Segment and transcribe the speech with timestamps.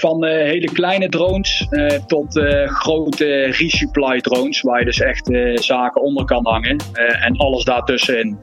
[0.00, 5.30] Van uh, hele kleine drones uh, tot uh, grote resupply drones, waar je dus echt
[5.54, 6.76] zaken onder kan hangen
[7.20, 8.38] en alles daartussenin.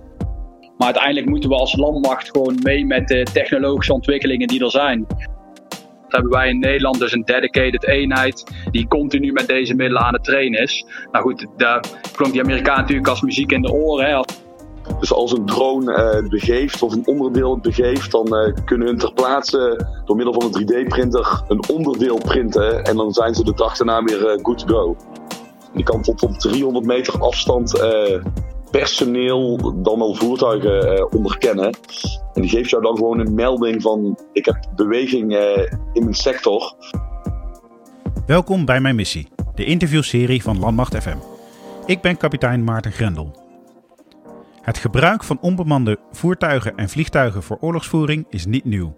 [0.78, 5.06] Maar uiteindelijk moeten we als landmacht gewoon mee met de technologische ontwikkelingen die er zijn.
[5.08, 10.14] Dat hebben wij in Nederland dus een dedicated eenheid die continu met deze middelen aan
[10.14, 10.86] het trainen is.
[11.12, 11.84] Nou goed, daar
[12.16, 14.06] klonk die Amerikaan natuurlijk als muziek in de oren.
[14.06, 14.20] Hè.
[15.00, 18.98] Dus als een drone het begeeft of een onderdeel het begeeft, dan uh, kunnen hun
[18.98, 22.84] ter plaatse door middel van een 3D-printer een onderdeel printen.
[22.84, 24.96] En dan zijn ze de dag daarna weer uh, good to go.
[25.74, 27.86] Die kan tot op 300 meter afstand
[28.72, 31.78] personeel dan wel voertuigen onderkennen.
[32.34, 35.34] En die geeft jou dan gewoon een melding van ik heb beweging
[35.94, 36.76] in mijn sector.
[38.26, 41.18] Welkom bij mijn missie, de interviewserie van Landmacht FM.
[41.86, 43.47] Ik ben kapitein Maarten Grendel.
[44.68, 48.96] Het gebruik van onbemande voertuigen en vliegtuigen voor oorlogsvoering is niet nieuw.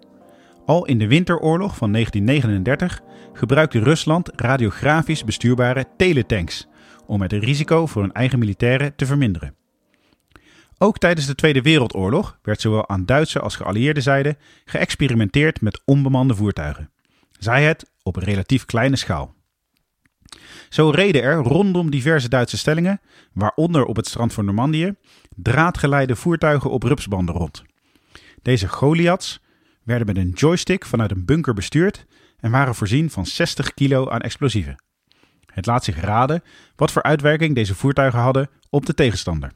[0.66, 3.00] Al in de winteroorlog van 1939
[3.32, 6.66] gebruikte Rusland radiografisch bestuurbare teletanks
[7.06, 9.54] om het risico voor hun eigen militairen te verminderen.
[10.78, 16.34] Ook tijdens de Tweede Wereldoorlog werd zowel aan Duitse als geallieerde zijde geëxperimenteerd met onbemande
[16.34, 16.90] voertuigen.
[17.38, 19.34] Zij het op relatief kleine schaal.
[20.68, 23.00] Zo reden er rondom diverse Duitse stellingen,
[23.32, 24.94] waaronder op het strand van Normandië,
[25.36, 27.62] draadgeleide voertuigen op rupsbanden rond.
[28.42, 29.40] Deze Goliaths
[29.82, 32.06] werden met een joystick vanuit een bunker bestuurd
[32.38, 34.82] en waren voorzien van 60 kilo aan explosieven.
[35.46, 36.42] Het laat zich raden
[36.76, 39.52] wat voor uitwerking deze voertuigen hadden op de tegenstander.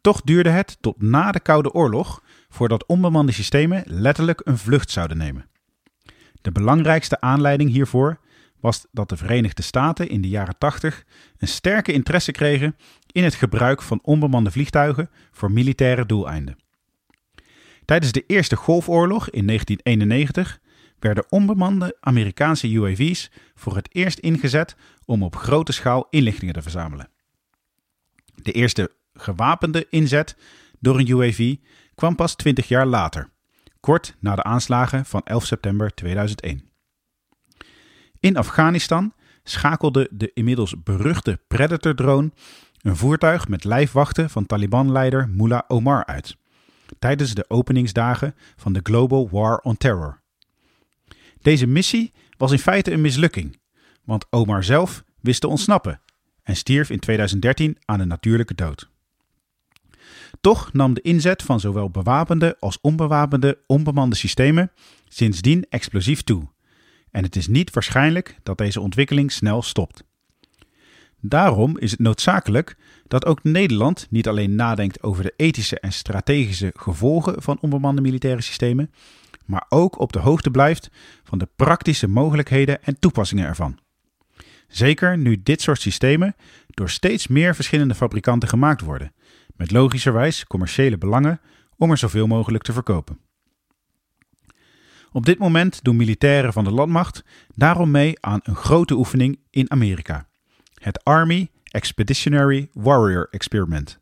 [0.00, 5.16] Toch duurde het tot na de Koude Oorlog voordat onbemande systemen letterlijk een vlucht zouden
[5.16, 5.46] nemen.
[6.42, 8.18] De belangrijkste aanleiding hiervoor
[8.60, 11.04] was dat de Verenigde Staten in de jaren 80
[11.38, 12.76] een sterke interesse kregen
[13.16, 16.56] in het gebruik van onbemande vliegtuigen voor militaire doeleinden.
[17.84, 20.60] Tijdens de Eerste Golfoorlog in 1991
[20.98, 27.08] werden onbemande Amerikaanse UAV's voor het eerst ingezet om op grote schaal inlichtingen te verzamelen.
[28.34, 30.36] De eerste gewapende inzet
[30.80, 31.56] door een UAV
[31.94, 33.30] kwam pas 20 jaar later,
[33.80, 36.70] kort na de aanslagen van 11 september 2001.
[38.20, 39.12] In Afghanistan
[39.42, 42.30] schakelde de inmiddels beruchte Predator-drone
[42.86, 46.36] een voertuig met lijfwachten van Taliban-leider Mullah Omar uit.
[46.98, 50.20] Tijdens de openingsdagen van de Global War on Terror.
[51.40, 53.60] Deze missie was in feite een mislukking,
[54.04, 56.00] want Omar zelf wist te ontsnappen
[56.42, 58.90] en stierf in 2013 aan een natuurlijke dood.
[60.40, 64.72] Toch nam de inzet van zowel bewapende als onbewapende onbemande systemen
[65.08, 66.48] sindsdien explosief toe.
[67.10, 70.05] En het is niet waarschijnlijk dat deze ontwikkeling snel stopt.
[71.20, 76.72] Daarom is het noodzakelijk dat ook Nederland niet alleen nadenkt over de ethische en strategische
[76.76, 78.90] gevolgen van onbemande militaire systemen,
[79.44, 80.90] maar ook op de hoogte blijft
[81.24, 83.78] van de praktische mogelijkheden en toepassingen ervan.
[84.68, 89.12] Zeker nu dit soort systemen door steeds meer verschillende fabrikanten gemaakt worden,
[89.56, 91.40] met logischerwijs commerciële belangen
[91.76, 93.18] om er zoveel mogelijk te verkopen.
[95.12, 99.70] Op dit moment doen militairen van de landmacht daarom mee aan een grote oefening in
[99.70, 100.28] Amerika
[100.82, 103.98] het Army Expeditionary Warrior Experiment.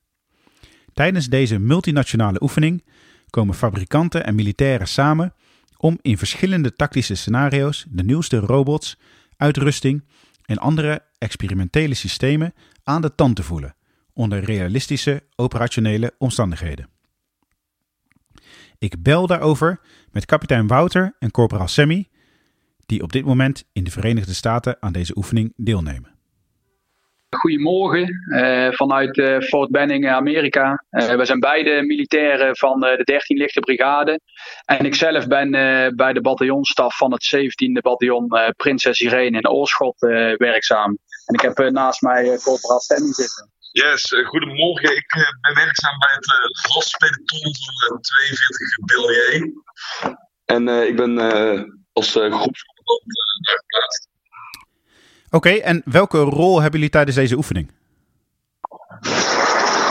[0.92, 2.84] Tijdens deze multinationale oefening
[3.30, 5.34] komen fabrikanten en militairen samen
[5.76, 8.98] om in verschillende tactische scenario's de nieuwste robots,
[9.36, 10.04] uitrusting
[10.44, 13.74] en andere experimentele systemen aan de tand te voelen
[14.12, 16.88] onder realistische operationele omstandigheden.
[18.78, 19.80] Ik bel daarover
[20.10, 22.08] met kapitein Wouter en corporaal Sammy,
[22.86, 26.13] die op dit moment in de Verenigde Staten aan deze oefening deelnemen.
[27.34, 30.84] Goedemorgen uh, vanuit uh, Fort Benning, Amerika.
[30.90, 34.20] Uh, we zijn beide militairen van de 13 Lichte Brigade.
[34.64, 35.50] En ik zelf ben
[35.96, 40.00] bij de bataljonstaf van het 17e bataljon Prinses Irene in Oorschot
[40.36, 40.98] werkzaam.
[41.26, 43.52] En ik heb naast mij corporaal Sammy zitten.
[43.72, 44.96] Yes, goedemorgen.
[44.96, 45.06] Ik
[45.40, 47.54] ben werkzaam bij het uh, raspeloton
[47.88, 49.52] van 42 Billier.
[50.44, 51.18] En ik ben
[51.92, 53.02] als groepscommandant
[53.40, 54.12] daar geplaatst.
[55.34, 57.70] Oké, en welke rol hebben jullie tijdens deze oefening?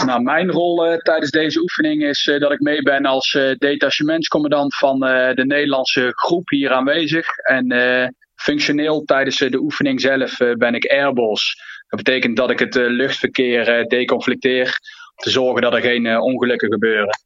[0.06, 3.56] Nou, mijn rol uh, tijdens deze oefening is uh, dat ik mee ben als uh,
[3.58, 7.38] detachementscommandant van de Nederlandse groep hier aanwezig.
[7.38, 11.62] En functioneel tijdens de oefening zelf ben ik airboss.
[11.88, 14.66] Dat betekent dat ik het luchtverkeer deconflicteer
[15.16, 17.18] om te zorgen dat er geen ongelukken gebeuren.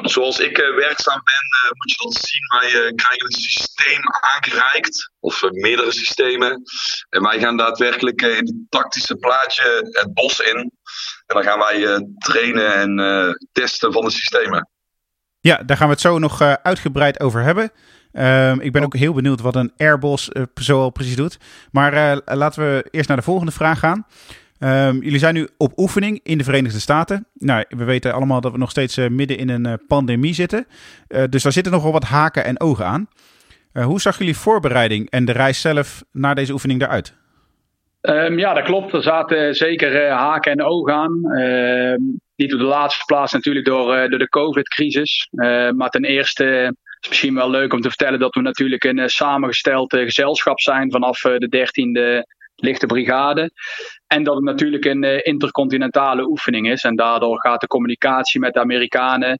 [0.00, 2.60] Zoals ik uh, werkzaam ben, uh, moet je dat zien.
[2.60, 6.62] Wij uh, krijgen een systeem aangereikt, of meerdere systemen.
[7.08, 10.56] En wij gaan daadwerkelijk in het tactische plaatje het bos in.
[11.26, 14.68] En dan gaan wij trainen en testen van de systemen.
[15.40, 17.72] Ja, daar gaan we het zo nog uitgebreid over hebben.
[18.12, 21.38] Ehm, ik ben ook heel benieuwd wat een Airbus uh, zo precies doet.
[21.70, 24.06] Maar laten we eerst naar de volgende vraag gaan.
[24.62, 27.26] Ehm, jullie zijn nu op oefening in de Verenigde Staten.
[27.34, 30.66] Nou, we weten allemaal dat we nog steeds midden in een pandemie zitten.
[31.30, 33.08] dus daar zitten nog wel wat haken en ogen aan.
[33.72, 37.14] hoe zag jullie voorbereiding en de reis zelf naar deze oefening eruit?
[38.00, 38.92] Um, ja, dat klopt.
[38.92, 41.20] Er zaten zeker haken en ogen aan.
[41.24, 41.94] Uh,
[42.36, 45.28] niet op de laatste plaats natuurlijk door, door de COVID-crisis.
[45.30, 46.66] Ehm, maar ten eerste is
[47.00, 51.20] het misschien wel leuk om te vertellen dat we natuurlijk een samengesteld gezelschap zijn vanaf
[51.20, 53.50] de 13e lichte brigade.
[54.12, 56.84] En dat het natuurlijk een intercontinentale oefening is.
[56.84, 59.38] En daardoor gaat de communicatie met de Amerikanen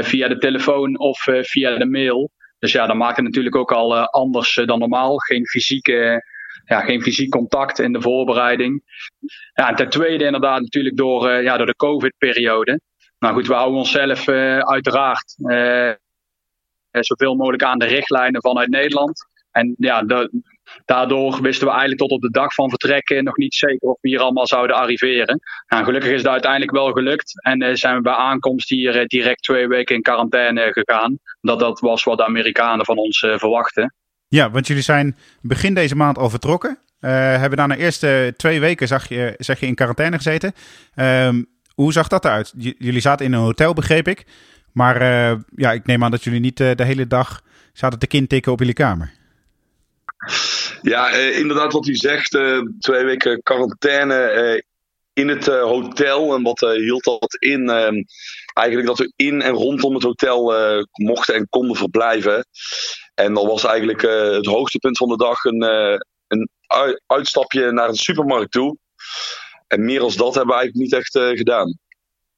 [0.00, 2.30] via de telefoon of via de mail.
[2.58, 5.18] Dus ja, dat maakt het natuurlijk ook al anders dan normaal.
[5.18, 6.24] Geen fysieke
[6.64, 8.82] ja, geen fysiek contact in de voorbereiding.
[9.54, 12.80] Ja, en ten tweede inderdaad natuurlijk door, ja, door de COVID-periode.
[13.18, 14.28] Nou goed, we houden onszelf
[14.58, 15.34] uiteraard
[16.90, 19.26] zoveel mogelijk aan de richtlijnen vanuit Nederland.
[19.50, 20.42] En ja, de,
[20.84, 24.08] daardoor wisten we eigenlijk tot op de dag van vertrekken nog niet zeker of we
[24.08, 25.40] hier allemaal zouden arriveren.
[25.68, 27.42] Nou, gelukkig is dat uiteindelijk wel gelukt.
[27.42, 31.18] En zijn we bij aankomst hier direct twee weken in quarantaine gegaan.
[31.40, 33.94] Dat, dat was wat de Amerikanen van ons verwachten.
[34.28, 36.78] Ja, want jullie zijn begin deze maand al vertrokken.
[37.00, 40.52] Hebben de eerste twee weken, zag je, zeg je, in quarantaine gezeten.
[40.94, 42.52] Um, hoe zag dat eruit?
[42.56, 44.26] Jullie zaten in een hotel, begreep ik.
[44.72, 45.02] Maar
[45.56, 47.40] ja, ik neem aan dat jullie niet de hele dag
[47.72, 49.12] zaten te kintikken op jullie kamer.
[50.82, 52.30] Ja, inderdaad wat u zegt.
[52.78, 54.64] twee weken quarantaine
[55.12, 56.34] in het hotel.
[56.34, 57.68] En wat hield dat in?
[57.68, 58.02] Ehm,
[58.52, 60.54] eigenlijk dat we in en rondom het hotel
[60.92, 62.44] mochten en konden verblijven.
[63.20, 66.50] En dat was eigenlijk uh, het hoogtepunt van de dag een, uh, een
[67.06, 68.76] uitstapje naar een supermarkt toe.
[69.66, 71.78] En meer als dat hebben we eigenlijk niet echt uh, gedaan.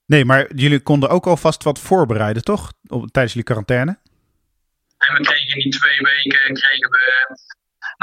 [0.07, 2.73] Nee, maar jullie konden ook alvast wat voorbereiden, toch?
[2.87, 3.99] Op, tijdens jullie quarantaine?
[4.99, 7.37] En we kregen in die twee weken kregen we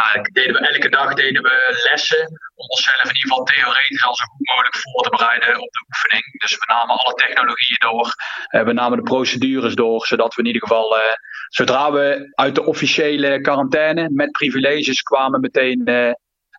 [0.02, 2.22] nou, deden we elke dag deden we lessen
[2.56, 5.86] om onszelf in ieder geval theoretisch al zo goed mogelijk voor te bereiden op de
[5.88, 6.42] oefening.
[6.42, 8.08] Dus we namen alle technologieën door,
[8.56, 11.02] uh, we namen de procedures door, zodat we in ieder geval, uh,
[11.48, 16.12] zodra we uit de officiële quarantaine met privileges kwamen, meteen uh,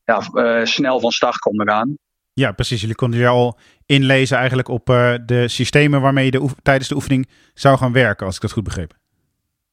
[0.05, 1.97] ja, snel van start konden gaan.
[2.33, 2.81] Ja, precies.
[2.81, 4.87] Jullie konden je al inlezen eigenlijk op
[5.27, 8.65] de systemen waarmee je de tijdens de oefening zou gaan werken, als ik dat goed
[8.65, 9.00] begreep.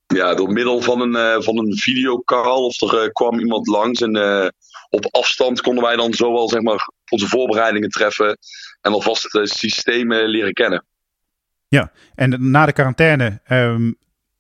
[0.08, 4.02] Ja, door middel van een, uh, van een videocall of er uh, kwam iemand langs
[4.02, 4.48] en uh,
[4.90, 8.38] op afstand konden wij dan zowel zeg maar, onze voorbereidingen treffen
[8.82, 10.86] en alvast de systemen leren kennen.
[11.68, 13.98] Ja, en na de quarantaine um,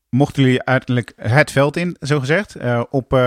[0.10, 2.56] mochten jullie uiteindelijk het veld in, zo gezegd,
[2.90, 3.20] op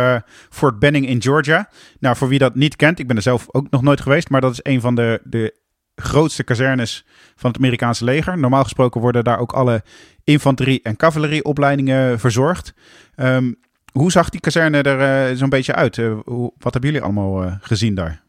[0.50, 1.68] Fort Benning in Georgia.
[1.98, 4.40] Nou, voor wie dat niet kent, ik ben er zelf ook nog nooit geweest, maar
[4.40, 5.54] dat is een van de, de
[6.00, 7.04] grootste kazernes
[7.36, 8.38] van het Amerikaanse leger.
[8.38, 9.82] Normaal gesproken worden daar ook alle
[10.24, 12.74] infanterie- en cavalerieopleidingen verzorgd.
[13.16, 13.58] Um,
[13.92, 15.96] hoe zag die kazerne er uh, zo'n beetje uit?
[15.96, 18.22] Hoe, wat hebben jullie allemaal uh, gezien daar?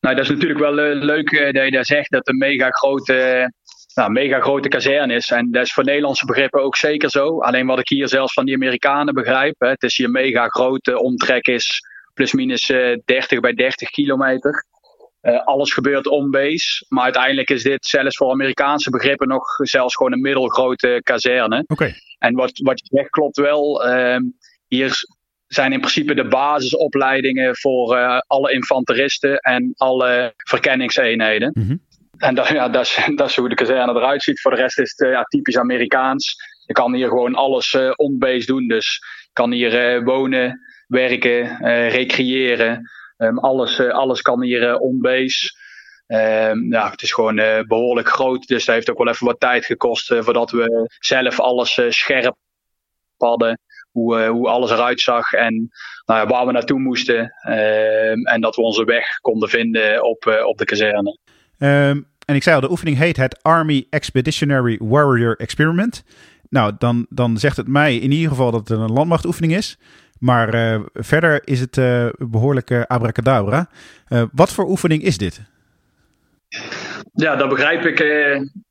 [0.00, 3.52] Nou, dat is natuurlijk wel leuk dat je daar zegt dat een mega grote,
[3.94, 5.30] nou, mega grote kazerne is.
[5.30, 7.40] En dat is voor Nederlandse begrippen ook zeker zo.
[7.40, 11.00] Alleen wat ik hier zelfs van die Amerikanen begrijp, hè, het is hier mega grote
[11.00, 11.82] omtrek is
[12.14, 12.66] plus minus
[13.04, 14.64] 30 bij 30 kilometer.
[15.22, 16.84] Uh, alles gebeurt on-base.
[16.88, 21.64] Maar uiteindelijk is dit zelfs voor Amerikaanse begrippen nog zelfs gewoon een middelgrote kazerne.
[21.66, 21.94] Okay.
[22.18, 23.88] En wat, wat je zegt klopt wel.
[23.88, 24.16] Uh,
[24.66, 25.04] hier
[25.46, 31.50] zijn in principe de basisopleidingen voor uh, alle infanteristen en alle verkenningseenheden.
[31.54, 31.80] Mm -hmm.
[32.16, 34.40] En dat, ja, dat, is, dat is hoe de kazerne eruit ziet.
[34.40, 36.36] Voor de rest is het ja, typisch Amerikaans.
[36.66, 38.68] Je kan hier gewoon alles on-base doen.
[38.68, 41.56] Dus je kan hier wonen, werken,
[41.88, 42.90] recreëren.
[43.20, 45.58] Um, alles, uh, alles kan hier uh, onbase.
[46.06, 48.46] Um, ja, het is gewoon uh, behoorlijk groot.
[48.46, 52.36] Dus dat heeft ook wel even wat tijd gekost voordat we zelf alles scherp
[53.16, 53.60] hadden.
[53.90, 55.68] Hoe, hoe alles eruit zag en
[56.06, 57.34] nou waar we naartoe moesten.
[57.42, 61.18] Ehm, en dat we onze weg konden vinden op, op de kazerne.
[61.58, 66.04] en ik zei al, de oefening heet het Army Expeditionary Warrior Experiment.
[66.48, 69.78] Nou, dan, dan zegt het mij in ieder geval dat het een landmachtoefening is.
[70.20, 73.68] Maar uh, verder is het uh, behoorlijk uh, abracadabra.
[74.32, 75.40] wat voor oefening is dit?
[77.12, 77.98] Ja, dat begrijp ik.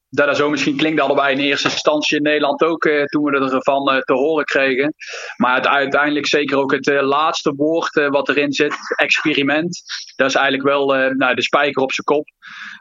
[0.10, 3.86] dat dat zo misschien klinkt allebei in eerste instantie in Nederland ook, toen we ervan
[3.86, 4.94] te horen kregen.
[5.38, 9.82] Maar het, uiteindelijk zeker ook het laatste woord wat erin zit, experiment.
[10.16, 12.28] Dat is eigenlijk wel nou, de spijker op zijn kop.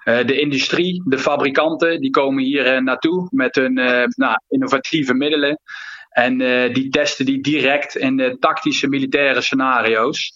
[0.04, 3.74] de industrie, de fabrikanten, die komen hier naartoe met hun
[4.08, 5.60] nou, innovatieve middelen.
[6.18, 10.32] En uh, die testen die direct in de tactische militaire scenario's.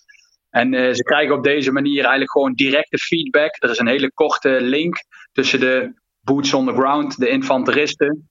[0.51, 3.57] En uh, ze krijgen op deze manier eigenlijk gewoon directe feedback.
[3.59, 4.97] Er is een hele korte link
[5.33, 8.31] tussen de boots on the ground, de infanteristen,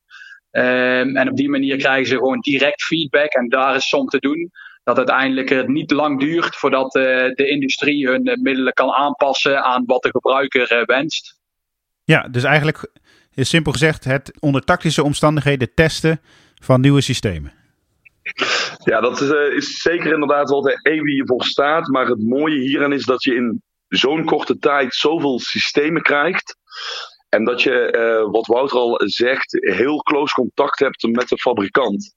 [0.52, 3.32] Ehm, en op die manier krijgen ze gewoon direct feedback.
[3.34, 4.52] En daar is soms te doen
[4.84, 10.02] dat uiteindelijk het niet lang duurt voordat de industrie hun middelen kan aanpassen aan wat
[10.02, 11.40] de gebruiker wenst.
[12.04, 12.92] Ja, dus eigenlijk
[13.34, 16.22] is simpel gezegd het onder tactische omstandigheden testen
[16.62, 17.54] van nieuwe systemen.
[18.84, 21.88] Ja, dat is, uh, is zeker inderdaad wat de EWI hiervoor staat.
[21.88, 26.58] Maar het mooie hierin is dat je in zo'n korte tijd zoveel systemen krijgt.
[27.30, 32.16] En dat je, uh, wat Wouter al zegt, heel close contact hebt met de fabrikant.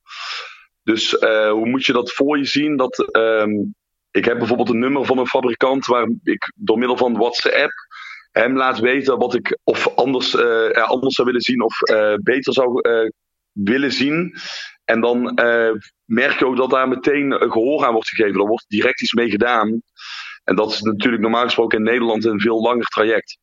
[0.82, 2.76] Dus uh, hoe moet je dat voor je zien?
[2.76, 3.74] Dat, um,
[4.10, 7.72] ik heb bijvoorbeeld een nummer van een fabrikant waar ik door middel van WhatsApp
[8.30, 10.36] hem laat weten wat ik of anders,
[10.72, 11.78] anders zou willen zien of
[12.22, 12.80] beter zou
[13.54, 14.36] willen zien.
[14.84, 15.70] En dan uh,
[16.04, 18.40] merk je ook dat daar meteen gehoor aan wordt gegeven.
[18.40, 19.82] Er wordt direct iets mee gedaan.
[20.44, 23.38] En dat is natuurlijk normaal gesproken in Nederland een veel langer traject.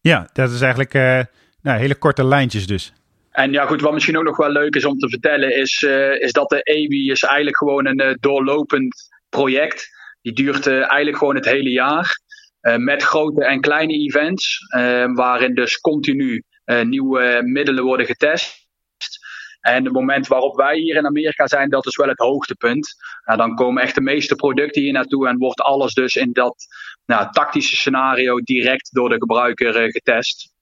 [0.00, 1.20] Ja, dat is eigenlijk uh,
[1.62, 2.92] nou, hele korte lijntjes dus.
[3.30, 6.20] En ja, goed, wat misschien ook nog wel leuk is om te vertellen, is, uh,
[6.20, 9.88] is dat de EWI is eigenlijk gewoon een doorlopend project.
[10.22, 12.18] Die duurt eigenlijk gewoon het hele jaar.
[12.76, 14.58] met grote en kleine events,
[15.14, 16.42] waarin dus continu
[16.82, 18.63] nieuwe middelen worden getest.
[19.64, 22.94] En het moment waarop wij hier in Amerika zijn, dat is wel het hoogtepunt.
[23.24, 26.66] Nou, dan komen echt de meeste producten hier naartoe en wordt alles dus in dat
[27.06, 30.52] nou, tactische scenario direct door de gebruiker uh, getest.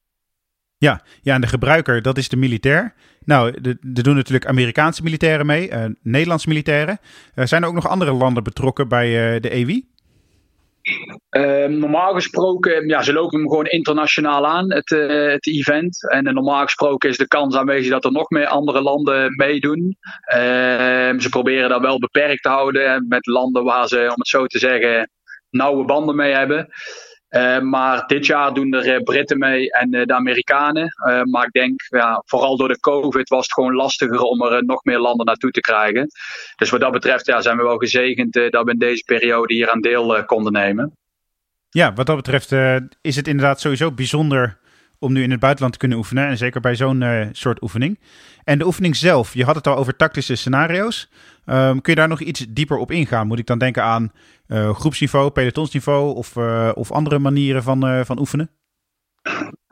[0.76, 2.94] Ja, ja, en de gebruiker, dat is de militair.
[3.25, 3.52] Nou,
[3.94, 6.99] er doen natuurlijk Amerikaanse militairen mee, uh, Nederlandse militairen.
[7.35, 9.91] Uh, zijn er ook nog andere landen betrokken bij de EWI?
[11.36, 16.10] Uh, normaal gesproken, ja, ze lopen hem gewoon internationaal aan, het, uh, het event.
[16.10, 19.96] En uh, normaal gesproken is de kans aanwezig dat er nog meer andere landen meedoen.
[20.24, 24.46] Ehm, ze proberen dat wel beperkt te houden met landen waar ze, om het zo
[24.46, 25.10] te zeggen,
[25.50, 26.68] nauwe banden mee hebben.
[27.32, 30.92] Ehm, maar dit jaar doen er eh, Britten mee en de Amerikanen.
[31.30, 34.84] maar ik denk, ja, vooral door de COVID was het gewoon lastiger om er nog
[34.84, 36.06] meer landen naartoe te krijgen.
[36.56, 39.70] Dus wat dat betreft ja, zijn we wel gezegend dat we in deze periode hier
[39.70, 40.96] aan deel konden nemen.
[41.68, 42.52] Ja, wat dat betreft
[43.00, 44.58] is het inderdaad sowieso bijzonder
[44.98, 46.26] om nu in het buitenland te kunnen oefenen.
[46.26, 47.98] En zeker bij zo'n soort oefening.
[48.44, 51.08] En de oefening zelf, je had het al over tactische scenario's.
[51.44, 53.26] Um, kun je daar nog iets dieper op ingaan?
[53.26, 54.12] Moet ik dan denken aan
[54.46, 56.37] uh, groepsniveau, pelotonsniveau of,
[56.75, 58.50] of andere manieren van, van oefenen?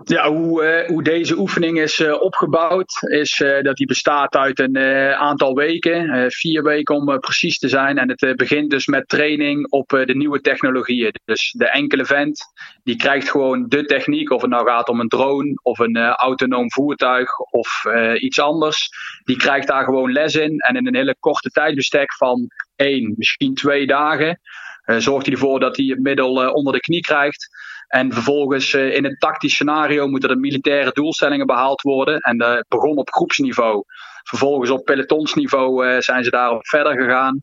[0.04, 4.58] Ja, hoe, uh, hoe deze oefening is uh, opgebouwd, is uh, dat die bestaat uit
[4.58, 4.78] een
[5.14, 7.98] aantal weken, vier weken om precies te zijn.
[7.98, 11.12] En het begint dus met training op de nieuwe technologieën.
[11.24, 12.44] Dus de enkele vent,
[12.82, 16.70] die krijgt gewoon de techniek, of het nou gaat om een drone of een autonoom
[16.70, 18.88] voertuig of iets anders.
[19.24, 23.54] Die krijgt daar gewoon les in en in een hele korte tijdbestek van één, misschien
[23.54, 24.40] twee dagen,
[24.84, 27.48] zorgt hij ervoor dat hij het middel onder de knie krijgt.
[27.90, 32.18] En vervolgens uh, in een tactisch scenario moeten er militaire doelstellingen behaald worden.
[32.18, 33.84] En dat begon op groepsniveau.
[34.22, 37.40] Vervolgens op pelotonsniveau uh, zijn ze daarop verder gegaan.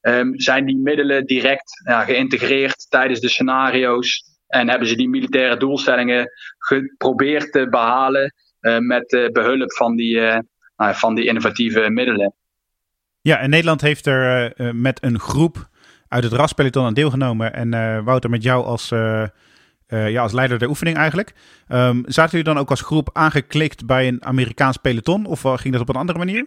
[0.00, 4.24] Um, zijn die middelen direct ja, geïntegreerd tijdens de scenario's.
[4.46, 8.34] En hebben ze die militaire doelstellingen geprobeerd te behalen
[8.78, 10.20] met behulp van die,
[10.76, 12.34] nou, van die innovatieve middelen.
[13.20, 15.68] Ja, en Nederland heeft er met een groep
[16.08, 17.52] uit het RAS-peloton aan deelgenomen.
[17.52, 18.92] En Wouter, met jou als
[19.92, 21.32] uh, ja, als leider der oefening eigenlijk.
[21.68, 25.72] Um, zaten jullie dan ook als groep aangeklikt bij een Amerikaans peloton of uh, ging
[25.72, 26.46] dat op een andere manier?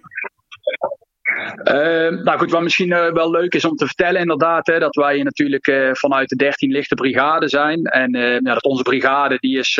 [1.64, 4.96] Uh, nou goed, wat misschien uh, wel leuk is om te vertellen inderdaad, hè, dat
[4.96, 7.84] wij natuurlijk vanuit de 13 lichte brigade zijn.
[7.84, 8.12] En
[8.44, 9.75] ja, dat onze brigade die is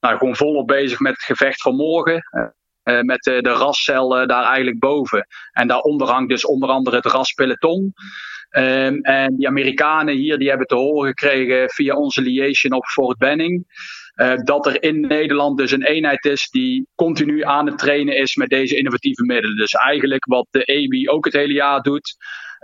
[0.00, 2.22] nou, gewoon volop bezig met het gevecht van morgen.
[2.82, 5.26] met de rascel daar eigenlijk boven.
[5.52, 7.94] En daaronder hangt dus onder andere het raspeloton.
[8.58, 13.18] Um, en die Amerikanen hier die hebben te horen gekregen via onze liaison op Fort
[13.18, 13.64] Benning.
[14.14, 18.36] Uh, dat er in Nederland dus een eenheid is die continu aan het trainen is
[18.36, 19.56] met deze innovatieve middelen.
[19.56, 22.16] Dus eigenlijk wat de EBI ook het hele jaar doet.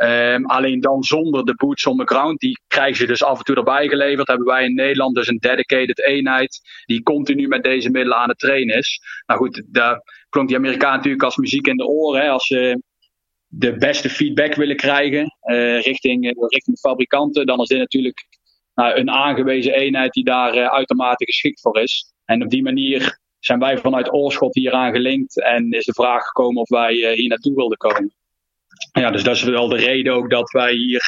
[0.02, 2.40] Um, alleen dan zonder de boots on the ground.
[2.40, 4.28] Die krijgen ze dus af en toe erbij geleverd.
[4.28, 6.60] Hebben wij in Nederland dus een dedicated eenheid.
[6.84, 9.00] Die continu met deze middelen aan het trainen is.
[9.26, 12.20] Nou goed, daar klonk die Amerikaan natuurlijk als muziek in de oren.
[12.20, 12.82] Hè, als ze
[13.54, 18.26] de beste feedback willen krijgen uh, richting, uh, richting fabrikanten, dan is dit natuurlijk
[18.74, 22.12] nou, een aangewezen eenheid die daar uh, uitermate geschikt voor is.
[22.24, 26.24] En op die manier zijn wij vanuit Oorschot hier aan gelinkt en is de vraag
[26.24, 28.12] gekomen of wij hier naartoe wilden komen.
[28.92, 31.02] Ja, dus dat is wel de reden ook dat wij hier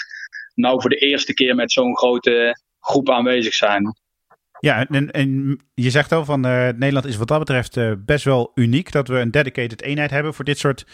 [0.55, 3.97] nou voor de eerste keer met zo'n grote groep aanwezig zijn.
[4.61, 9.09] Ja, en, je zegt al van Nederland is wat dat betreft best wel uniek dat
[9.09, 10.85] we een dedicated eenheid hebben voor dit soort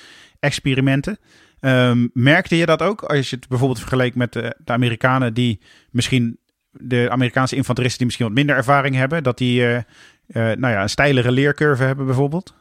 [0.41, 1.19] experimenten.
[1.61, 6.39] Um, merkte je dat ook als je het bijvoorbeeld vergeleek met de, Amerikanen die misschien
[6.71, 9.79] de Amerikaanse infanteristen die misschien wat minder ervaring hebben, dat die uh,
[10.33, 12.55] nou ja, een steilere leercurve hebben bijvoorbeeld?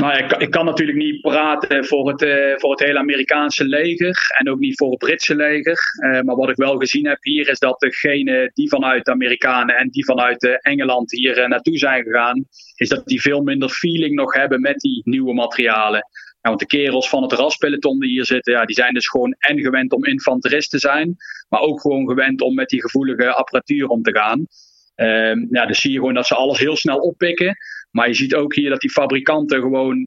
[0.00, 4.34] Nou, ik, ik, kan natuurlijk niet praten voor het, uh, voor het hele Amerikaanse leger
[4.38, 5.78] en ook niet voor het Britse leger.
[6.24, 9.88] Maar wat ik wel gezien heb hier is dat degene die vanuit de Amerikanen en
[9.88, 14.60] die vanuit Engeland hier naartoe zijn gegaan, is dat die veel minder feeling nog hebben
[14.60, 16.06] met die nieuwe materialen.
[16.40, 19.60] Want de kerels van het raspeloton die hier zitten, ja, die zijn dus gewoon en
[19.60, 21.16] gewend om infanterist te zijn,
[21.48, 24.46] maar ook gewoon gewend om met die gevoelige apparatuur om te gaan.
[24.94, 27.56] Ehm, ja, dus zie je gewoon dat ze alles heel snel oppikken.
[27.90, 30.06] Maar je ziet ook hier dat die fabrikanten gewoon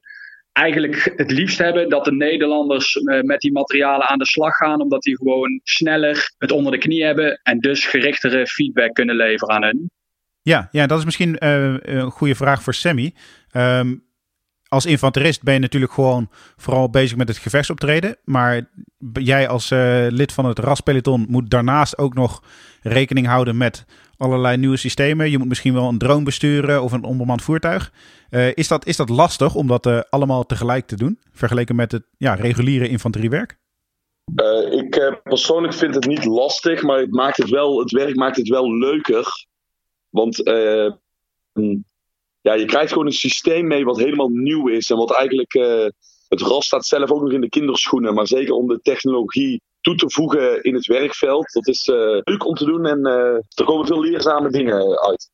[0.52, 4.82] eigenlijk het liefst hebben dat de Nederlanders uh, met die materialen aan de slag gaan,
[4.82, 9.56] omdat die gewoon sneller het onder de knie hebben en dus gerichtere feedback kunnen leveren
[9.56, 9.92] aan hen.
[10.42, 13.14] Ja, ja dat is misschien uh, een goede vraag voor Sammy.
[13.56, 14.10] Um,
[14.72, 18.18] als infanterist ben je natuurlijk gewoon vooral bezig met het gevechtsoptreden.
[18.24, 18.70] Maar
[19.14, 22.44] jij als uh, lid van het raspeloton moet daarnaast ook nog
[22.82, 23.86] rekening houden met
[24.18, 25.32] allerlei nieuwe systemen.
[25.32, 27.92] Je moet misschien wel een drone besturen of een onbemand voertuig.
[28.30, 31.92] Uh, is, dat, is dat lastig om dat uh, allemaal tegelijk te doen, vergeleken met
[31.92, 33.58] het ja, reguliere infanteriewerk?
[34.70, 38.48] Ik persoonlijk vind het niet lastig, maar het, maakt het, wel, het werk maakt het
[38.48, 39.46] wel leuker.
[40.10, 40.44] Want
[42.42, 44.90] ja, je krijgt gewoon een systeem mee wat helemaal nieuw is.
[44.90, 45.54] En wat eigenlijk.
[46.28, 48.14] het RAS staat zelf ook nog in de kinderschoenen.
[48.14, 51.52] Maar zeker om de technologie toe te voegen in het werkveld.
[51.54, 55.30] Dat is uh, leuk om te doen en uh, er komen veel leerzame dingen uit.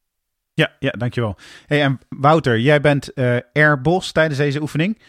[0.53, 1.35] Ja, ja dankjewel.
[1.65, 3.37] Hey, en Wouter, jij bent uh,
[4.11, 5.01] tijdens deze oefening.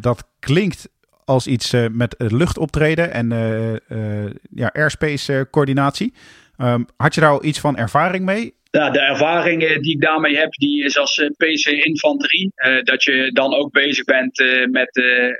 [0.00, 0.88] dat klinkt
[1.24, 3.28] als iets met luchtoptreden en
[4.50, 6.14] ja, airspace coördinatie.
[6.60, 8.54] Um, had je daar al iets van ervaring mee?
[8.70, 12.50] De ervaring die ik daarmee heb, die is als PC-infanterie.
[12.82, 14.90] dat je dan ook bezig bent met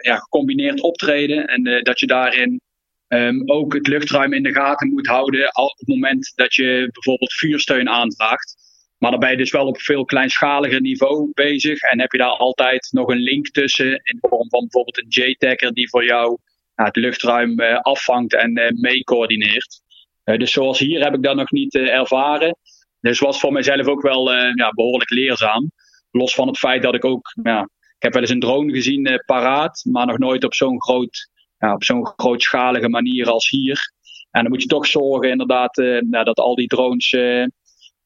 [0.01, 1.47] ja, gecombineerd optreden.
[1.47, 2.61] En dat je daarin
[3.09, 7.33] Um, ook het luchtruim in de gaten moet houden op het moment dat je bijvoorbeeld
[7.33, 8.55] vuursteun aanvraagt.
[8.99, 11.81] Maar dan ben je dus wel op veel kleinschaliger niveau bezig.
[11.81, 13.87] En heb je daar altijd nog een link tussen.
[13.87, 16.39] In de vorm van bijvoorbeeld een J-tagger die voor jou
[16.75, 19.81] het luchtruim afvangt en mee coördineert.
[20.25, 22.57] Dus zoals hier heb ik dat nog niet ervaren.
[23.01, 25.71] Dus was voor mijzelf ook wel ja, behoorlijk leerzaam.
[26.11, 27.33] Los van het feit dat ik ook.
[27.43, 27.63] Ja,
[27.97, 29.85] ik heb wel eens een drone gezien paraat.
[29.91, 33.93] Maar nog nooit op zo'n groot ja, op zo'n grootschalige manier als hier.
[34.31, 37.17] En dan moet je toch zorgen inderdaad uh, nou, dat al die drones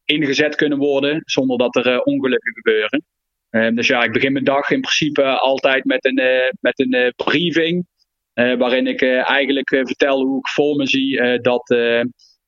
[0.05, 3.05] ingezet kunnen worden zonder dat er ongelukken gebeuren.
[3.51, 6.21] Ehm, dus ja, ik begin mijn dag in principe altijd met een,
[6.61, 7.87] met een briefing.
[8.35, 11.69] waarin ik eigenlijk vertel hoe ik voor me zie dat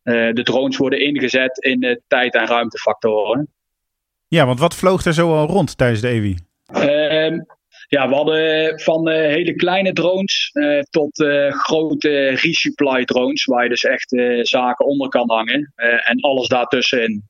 [0.05, 3.49] de drones worden ingezet in tijd- en ruimtefactoren.
[4.29, 6.37] Ja, want wat vloog er zo al rond tijdens de EWI?
[6.67, 7.41] Ehm,
[7.89, 13.69] ja, we hadden van uh, hele kleine drones uh, tot grote resupply drones, waar je
[13.69, 14.09] dus echt
[14.43, 15.73] zaken onder kan hangen
[16.05, 17.29] en alles daartussenin.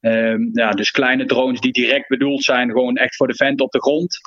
[0.00, 3.70] Um, ja, dus kleine drones die direct bedoeld zijn, gewoon echt voor de vent op
[3.70, 4.18] de grond.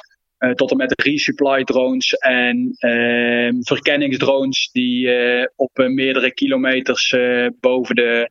[0.56, 5.10] Tot en met de resupply drones en ehm, verkenningsdrones die
[5.56, 7.16] op meerdere kilometers
[7.60, 8.30] boven, de,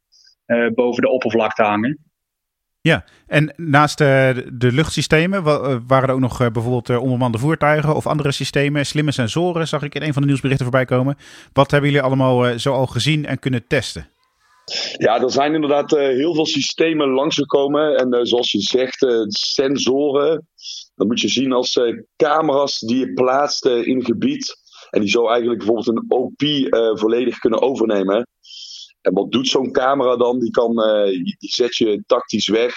[0.75, 2.11] boven de oppervlakte hangen.
[2.83, 4.09] Ja, en naast uh,
[4.53, 8.87] de luchtsystemen eh, waren er ook nog uh, bijvoorbeeld onbemande voertuigen of andere systemen.
[8.87, 11.16] Slimme sensoren zag ik in een van de nieuwsberichten voorbij komen.
[11.53, 14.09] Wat hebben jullie allemaal zo al gezien en kunnen testen?
[14.96, 17.96] Ja, er zijn inderdaad heel veel systemen langsgekomen.
[17.96, 20.49] En zoals je zegt, sensoren.
[21.01, 21.81] Dat moet je zien als
[22.17, 24.57] camera's die je plaatst in een gebied.
[24.91, 26.43] En die zo eigenlijk bijvoorbeeld een OP
[26.99, 28.27] volledig kunnen overnemen.
[29.01, 30.39] En wat doet zo'n camera dan?
[30.39, 30.75] Die, kan,
[31.39, 32.75] die zet je tactisch weg.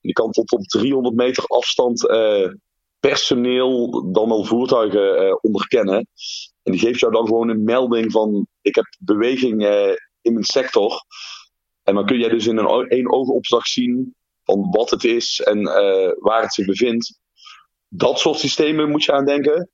[0.00, 2.06] Die kan tot op 300 meter afstand
[3.00, 6.08] personeel, dan wel voertuigen onderkennen.
[6.62, 9.64] En die geeft jou dan gewoon een melding van: ik heb beweging
[10.20, 11.04] in mijn sector.
[11.82, 15.62] En dan kun jij dus in een één oogopslag zien van wat het is en
[16.20, 17.24] waar het zich bevindt.
[17.96, 19.70] Dat soort systemen moet je aan denken.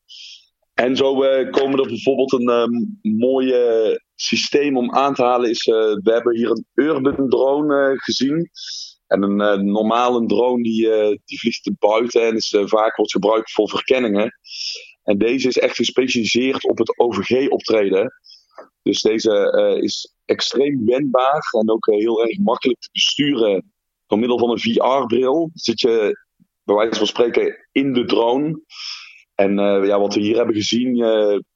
[0.74, 1.14] En zo
[1.50, 6.36] komen er bijvoorbeeld een um, mooie systeem om aan te halen is, uh, we hebben
[6.36, 8.50] hier een urban drone uh, gezien.
[9.06, 10.88] En een normale drone die,
[11.24, 14.38] die vliegt buiten en is, vaak wordt gebruikt voor verkenningen.
[15.02, 18.12] En deze is echt gespecialiseerd op het OVG-optreden.
[18.82, 23.72] Dus deze is extreem wendbaar en ook heel erg makkelijk te besturen
[24.06, 25.50] door middel van een VR-bril.
[25.54, 26.16] Zit je
[26.64, 28.60] bij wijze van spreken in de drone.
[29.34, 29.54] En
[29.86, 30.96] ja, wat we hier hebben gezien,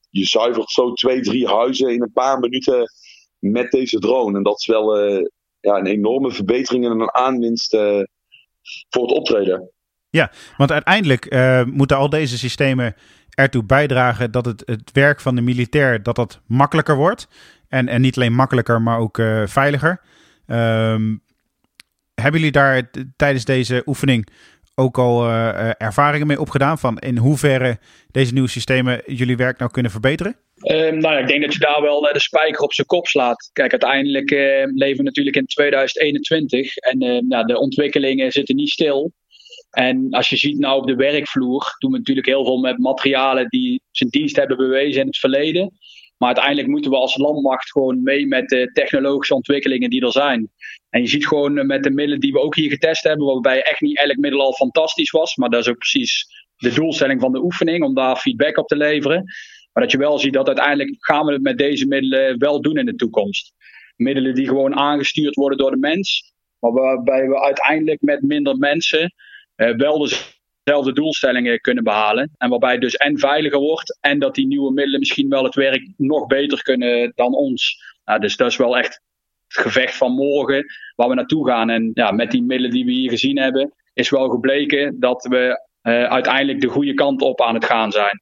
[0.09, 2.91] je zuivert zo twee, drie huizen in een paar minuten
[3.39, 4.37] met deze drone.
[4.37, 5.25] En dat is wel uh,
[5.59, 7.71] ja, een enorme verbetering en een aanwinst
[8.89, 9.71] voor het optreden.
[10.09, 12.95] Ja, want uiteindelijk moeten al deze systemen
[13.29, 17.27] ertoe bijdragen dat het, het werk van de militair dat dat makkelijker wordt.
[17.67, 20.01] En, en niet alleen makkelijker, maar ook veiliger.
[20.47, 21.23] Um,
[22.21, 24.27] hebben jullie daar tijdens deze oefening
[24.79, 25.29] ook al
[25.77, 27.77] ervaringen mee opgedaan van in hoeverre
[28.11, 30.35] deze nieuwe systemen jullie werk nou kunnen verbeteren?
[30.55, 33.49] Um, nou ja, ik denk dat je daar wel de spijker op zijn kop slaat.
[33.53, 34.29] Kijk, uiteindelijk
[34.73, 39.13] leven we natuurlijk in 2021 en nou, de ontwikkelingen zitten niet stil.
[39.71, 43.47] En als je ziet nou op de werkvloer, doen we natuurlijk heel veel met materialen
[43.49, 45.71] die zijn dienst hebben bewezen in het verleden.
[46.17, 50.51] Maar uiteindelijk moeten we als landmacht gewoon mee met de technologische ontwikkelingen die er zijn.
[50.89, 53.81] En je ziet gewoon met de middelen die we ook hier getest hebben, waarbij echt
[53.81, 55.35] niet elk middel al fantastisch was.
[55.35, 56.25] Maar dat is ook precies
[56.57, 59.23] de doelstelling van de oefening, om daar feedback op te leveren.
[59.73, 62.77] Maar dat je wel ziet dat uiteindelijk gaan we het met deze middelen wel doen
[62.77, 63.53] in de toekomst.
[63.95, 66.33] Middelen die gewoon aangestuurd worden door de mens.
[66.59, 69.13] Maar waarbij we uiteindelijk met minder mensen
[69.55, 70.07] uh, wel
[70.67, 72.31] dezelfde doelstellingen kunnen behalen.
[72.37, 75.55] En waarbij het dus en veiliger wordt en dat die nieuwe middelen misschien wel het
[75.55, 77.83] werk nog beter kunnen dan ons.
[78.05, 79.01] Nou, dus dat is wel echt
[79.47, 81.69] het gevecht van morgen waar we naartoe gaan.
[81.69, 85.65] En ja, met die middelen die we hier gezien hebben, is wel gebleken dat we
[85.83, 88.21] uh, uiteindelijk de goede kant op aan het gaan zijn.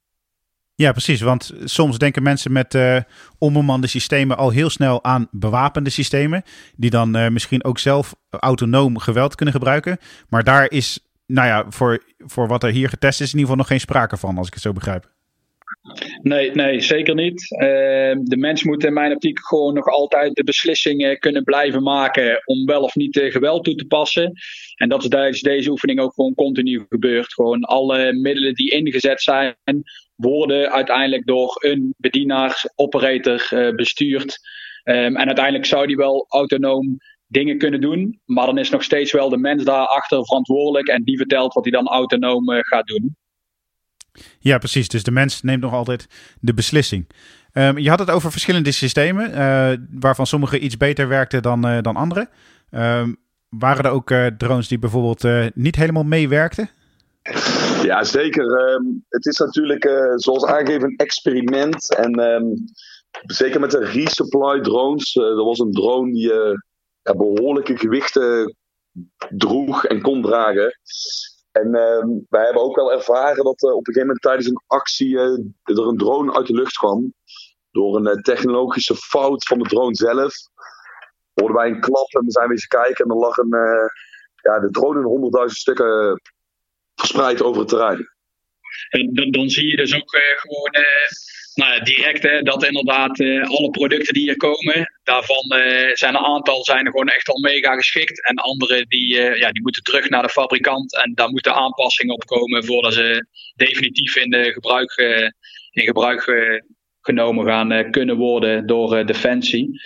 [0.74, 1.20] Ja, precies.
[1.20, 2.98] Want soms denken mensen met uh,
[3.38, 6.42] onbemande systemen al heel snel aan bewapende systemen.
[6.76, 9.98] Die dan uh, misschien ook zelf autonoom geweld kunnen gebruiken.
[10.28, 13.56] Maar daar is nou ja, voor, voor wat er hier getest is, in ieder geval
[13.56, 15.14] nog geen sprake van, als ik het zo begrijp.
[16.22, 17.56] Nee, nee, zeker niet.
[17.58, 22.42] Ehm, de mens moet in mijn optiek gewoon nog altijd de beslissingen kunnen blijven maken
[22.44, 24.32] om wel of niet geweld toe te passen.
[24.74, 27.32] En dat is tijdens deze oefening ook gewoon continu gebeurd.
[27.32, 29.54] Gewoon alle middelen die ingezet zijn,
[30.14, 34.38] worden uiteindelijk door een bedienaar, operator uh, bestuurd.
[34.84, 38.20] Um, en uiteindelijk zou die wel autonoom dingen kunnen doen.
[38.24, 41.72] Maar dan is nog steeds wel de mens daarachter verantwoordelijk en die vertelt wat hij
[41.72, 43.16] dan autonoom uh, gaat doen.
[44.38, 44.88] Ja, precies.
[44.88, 46.06] Dus de mens neemt nog altijd
[46.40, 47.06] de beslissing.
[47.52, 51.80] Um, je had het over verschillende systemen, uh, waarvan sommige iets beter werkten dan, uh,
[51.80, 52.28] dan andere.
[52.70, 53.16] Um,
[53.48, 56.70] waren er ook drones die bijvoorbeeld niet helemaal meewerkten?
[57.82, 58.44] Ja, zeker.
[58.44, 61.96] Um, het is natuurlijk, zoals aangegeven, een experiment.
[61.96, 62.64] En
[63.26, 65.16] zeker met de resupply drones.
[65.16, 66.32] er was een drone die
[67.14, 68.56] behoorlijke gewichten
[69.28, 70.78] droeg en kon dragen.
[71.52, 74.62] En uh, wij hebben ook wel ervaren dat uh, op een gegeven moment tijdens een
[74.66, 75.22] actie uh,
[75.62, 77.14] er een drone uit de lucht kwam.
[77.70, 80.34] Door een uh, technologische fout van de drone zelf.
[81.34, 83.04] Hoorden wij een klap en we zijn weer eens kijken.
[83.04, 83.58] En er lag een,
[84.42, 86.20] ja, de drone in honderdduizend stukken
[86.94, 88.08] verspreid over het terrein.
[88.88, 90.70] En dan, dan zie je dus ook gewoon
[91.56, 96.14] nou ja, direct hè, dat inderdaad uh, alle producten die hier komen, daarvan uh, zijn
[96.14, 98.26] een aantal zijn gewoon echt al mega geschikt.
[98.26, 102.14] En andere die, uh, ja, die moeten terug naar de fabrikant en daar moeten aanpassingen
[102.14, 104.96] op komen voordat ze definitief in, gebruik,
[105.70, 106.24] in gebruik
[107.00, 109.80] genomen gaan kunnen worden door Defensie.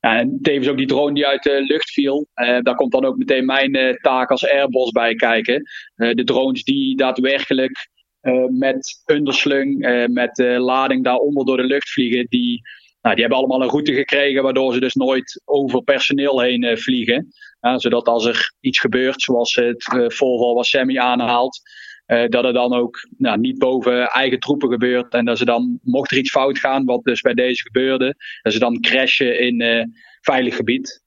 [0.00, 2.26] En tevens ook die drone die uit de lucht viel.
[2.34, 5.62] daar komt dan ook meteen mijn taak als Airbus bij kijken.
[5.94, 7.88] de drones die daadwerkelijk
[8.24, 12.26] uh, met underslung, uh, met lading daaronder door de lucht vliegen.
[12.28, 12.60] Die,
[13.00, 17.32] nou, die hebben allemaal een route gekregen waardoor ze dus nooit over personeel heen vliegen.
[17.76, 19.84] zodat als er iets gebeurt, zoals het
[20.14, 21.60] voorval wat Sammy aanhaalt,
[22.06, 25.12] dat het dan ook nou, niet boven eigen troepen gebeurt.
[25.12, 28.52] En dat ze dan, mocht er iets fout gaan, wat dus bij deze gebeurde, dat
[28.52, 31.03] ze dan crashen in veilig gebied.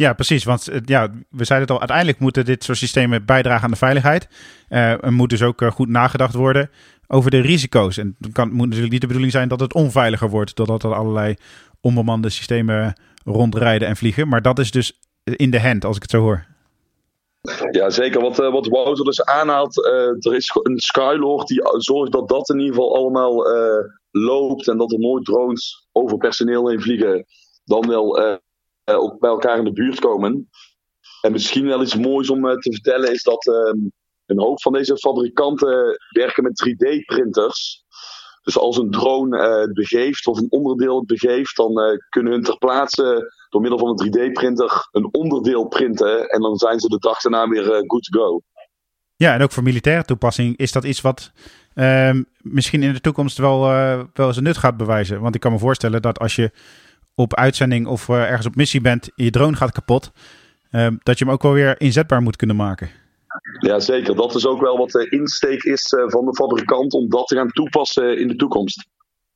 [0.00, 0.44] Ja, precies.
[0.44, 3.76] Want eh, ja, we zeiden het al, uiteindelijk moeten dit soort systemen bijdragen aan de
[3.76, 4.28] veiligheid.
[4.68, 6.70] Uh, er moet dus ook eh, goed nagedacht worden
[7.06, 7.96] over de risico's.
[7.96, 10.94] En het kan, moet natuurlijk niet de bedoeling zijn dat het onveiliger wordt, doordat er
[10.94, 11.36] allerlei
[11.80, 14.28] onbemande systemen rondrijden en vliegen.
[14.28, 16.46] Maar dat is dus in de hand, als ik het zo hoor.
[17.70, 18.20] Ja, zeker.
[18.20, 19.76] Wat, wat Wouter dus aanhaalt,
[20.24, 23.46] er is een Skylord die zorgt dat dat in ieder geval allemaal
[24.10, 27.24] loopt en dat er nooit drones over personeel heen vliegen.
[27.64, 28.40] Dan wel
[28.90, 30.48] eh, ook bij elkaar in de buurt komen.
[31.20, 33.78] En misschien wel iets moois om eh, te vertellen is dat ehm,
[34.26, 37.84] een hoop van deze fabrikanten werken met 3D-printers.
[38.42, 41.72] Dus als een drone uh, het begeeft of een onderdeel het begeeft, dan
[42.08, 46.28] kunnen hun ter plaatse door middel van een 3D-printer een onderdeel printen.
[46.28, 48.40] En dan zijn ze de dag daarna weer good to go.
[49.16, 51.32] Ja, en ook voor militaire toepassing is dat iets wat
[51.74, 53.60] ehm, misschien in de toekomst wel,
[54.12, 55.20] wel zijn nut gaat bewijzen.
[55.20, 56.50] Want ik kan me voorstellen dat als je
[57.20, 60.12] op uitzending of uh, ergens op missie bent, je drone gaat kapot,
[60.70, 62.90] uh, dat je hem ook wel weer inzetbaar moet kunnen maken.
[63.58, 64.16] Ja, zeker.
[64.16, 67.34] Dat is ook wel wat de insteek is uh, van de fabrikant om dat te
[67.34, 68.86] gaan toepassen in de toekomst.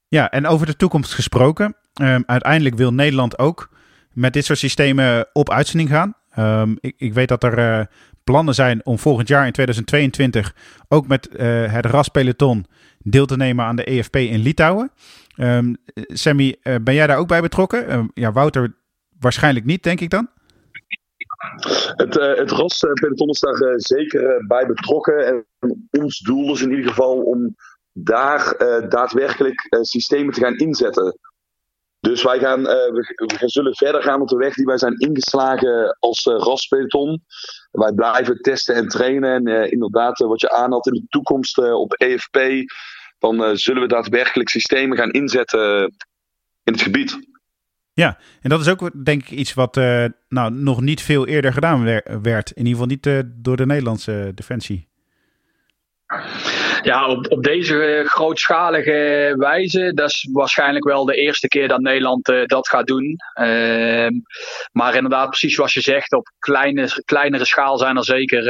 [0.09, 1.77] Ja, en over de toekomst gesproken.
[1.95, 3.71] Ehm, uiteindelijk wil Nederland ook
[4.13, 6.15] met dit soort systemen op uitzending gaan.
[6.39, 7.85] Um, ik, ik, weet dat er uh,
[8.25, 10.55] plannen zijn om volgend jaar in 2022
[10.89, 12.67] ook met het RAS-peloton
[12.99, 14.91] deel te nemen aan de EFP in Litouwen.
[15.37, 17.91] Um, Sammy, uh, ben jij daar ook bij betrokken?
[17.91, 18.75] Uh, ja, Wouter
[19.19, 20.29] waarschijnlijk niet, denk ik dan?
[21.97, 25.27] Het, uh, het RAS-peloton is daar zeker bij betrokken.
[25.27, 25.47] En
[25.91, 27.57] ons doel is in ieder geval om
[27.93, 28.57] daar
[28.89, 31.19] daadwerkelijk systemen te gaan inzetten.
[32.01, 36.27] Dus wij gaan, we, zullen verder gaan op de weg die wij zijn ingeslagen als
[36.27, 37.25] uh, RAS-peloton.
[37.71, 39.47] Wij blijven testen en trainen.
[39.47, 42.39] En inderdaad, wat je aanhaalt in de toekomst op EFP,
[43.19, 45.95] dan zullen we daadwerkelijk systemen gaan inzetten
[46.65, 47.19] in het gebied.
[47.93, 51.53] Ja, en dat is ook denk ik iets wat uh, nou, nog niet veel eerder
[51.53, 51.85] gedaan
[52.23, 52.51] werd.
[52.51, 54.89] In ieder geval niet uh, door de Nederlandse defensie.
[56.83, 61.81] Ja, op, op deze eh, grootschalige wijze, dat is waarschijnlijk wel de eerste keer dat
[61.81, 63.17] Nederland uh, dat gaat doen.
[63.41, 64.09] Uh,
[64.73, 68.43] maar inderdaad, precies zoals je zegt, op kleine, kleinere schaal zijn er zeker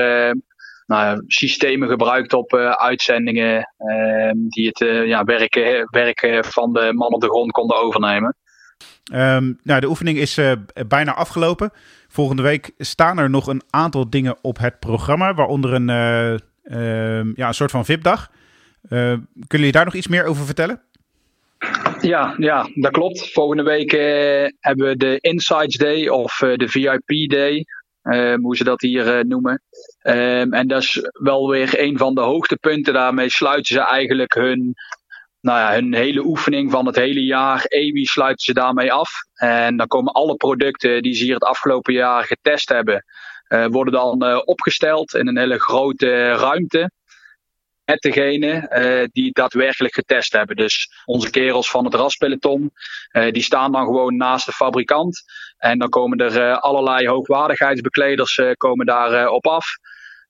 [0.86, 5.54] nou, systemen gebruikt op uitzendingen ehm, die het ja, werk,
[5.90, 8.36] werk van de man op de grond konden overnemen.
[9.12, 10.52] Um, nou, de oefening is uh,
[10.88, 11.70] bijna afgelopen.
[12.08, 16.32] Volgende week staan er nog een aantal dingen op het programma, waaronder een, uh,
[16.64, 18.30] uh, ja, een soort van VIP-dag.
[18.88, 20.80] Ehm, kunnen jullie daar nog iets meer over vertellen?
[22.00, 23.32] Ja, ja dat klopt.
[23.32, 27.64] Volgende week eh, hebben we de Insights Day of eh, de VIP Day,
[28.42, 29.62] hoe ze dat hier noemen.
[30.02, 32.92] en dat is wel weer een van de hoogtepunten.
[32.92, 34.74] Daarmee sluiten ze eigenlijk hun
[35.44, 39.10] nou ja, hun hele oefening van het hele jaar, EWI, sluiten ze daarmee af.
[39.34, 43.04] En dan komen alle producten die ze hier het afgelopen jaar getest hebben,
[43.48, 46.90] uh, worden dan uh, opgesteld in een hele grote ruimte.
[47.84, 50.56] Met degene uh, die daadwerkelijk getest hebben.
[50.56, 52.72] Dus onze kerels van het raspeloton,
[53.30, 55.22] die staan dan gewoon naast de fabrikant.
[55.58, 59.66] En dan komen er allerlei hoogwaardigheidsbekleders komen daar op af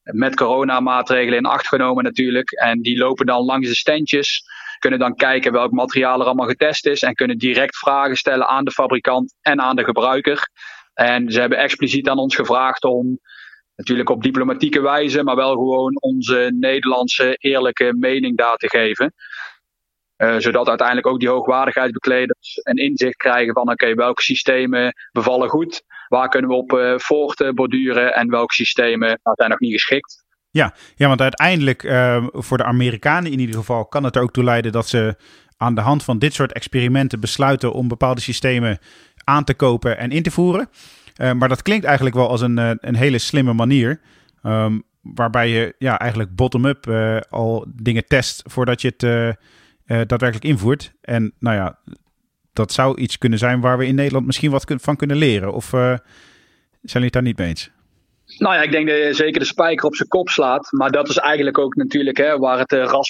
[0.03, 2.51] met coronamaatregelen in acht genomen natuurlijk.
[2.51, 4.43] En die lopen dan langs de standjes
[4.79, 8.65] kunnen dan kijken welk materiaal er allemaal getest is en kunnen direct vragen stellen aan
[8.65, 10.49] de fabrikant en aan de gebruiker.
[10.95, 13.19] En ze hebben expliciet aan ons gevraagd om,
[13.77, 19.15] natuurlijk op diplomatieke wijze, maar wel gewoon onze Nederlandse eerlijke mening daar te geven.
[20.17, 25.83] Uh, zodat uiteindelijk ook die hoogwaardigheidsbekleders een inzicht krijgen van oké, welke systemen bevallen goed,
[26.09, 30.25] waar kunnen we op uh, voortborduren en welke systemen zijn nog niet geschikt.
[30.51, 34.33] Ja, ja want uiteindelijk uh, voor de Amerikanen in ieder geval kan het er ook
[34.33, 35.17] toe leiden dat ze
[35.57, 38.79] aan de hand van dit soort experimenten besluiten om bepaalde systemen
[39.25, 40.69] aan te kopen en in te voeren.
[41.21, 44.01] Uh, maar dat klinkt eigenlijk wel als een, uh, een hele slimme manier.
[44.43, 49.39] Um, waarbij je ja, eigenlijk bottom-up uh, al dingen test voordat je het
[50.09, 50.93] daadwerkelijk invoert.
[51.01, 51.79] En nou ja,
[52.53, 55.53] dat zou iets kunnen zijn waar we in Nederland misschien wat van kunnen leren.
[55.53, 56.01] Of zijn
[56.81, 57.71] jullie het daar niet mee eens?
[58.39, 60.73] Nou ja, ik denk dat je zeker de spijker op zijn kop slaat.
[60.73, 63.01] Maar dat is eigenlijk ook natuurlijk hè, waar het uh,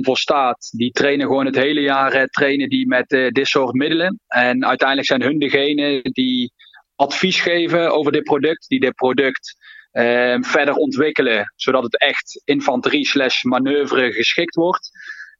[0.00, 0.70] voor staat.
[0.76, 4.20] Die trainen gewoon het hele jaar trainen die met dit soort middelen.
[4.26, 6.52] En uiteindelijk zijn hun degene die
[7.00, 8.68] advies geven over dit product.
[8.68, 9.56] Die dit product
[9.92, 11.52] ehm, verder ontwikkelen.
[11.56, 14.90] Zodat het echt infanterie slash manoeuvre geschikt wordt.